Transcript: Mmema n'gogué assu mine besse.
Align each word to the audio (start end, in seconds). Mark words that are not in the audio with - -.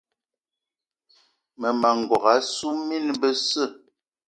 Mmema 1.53 1.89
n'gogué 1.97 2.31
assu 2.39 2.67
mine 2.87 3.13
besse. 3.21 3.63